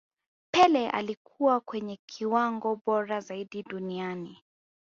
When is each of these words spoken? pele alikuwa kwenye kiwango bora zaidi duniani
pele 0.51 0.89
alikuwa 0.89 1.59
kwenye 1.59 1.99
kiwango 2.05 2.75
bora 2.85 3.19
zaidi 3.19 3.63
duniani 3.63 4.43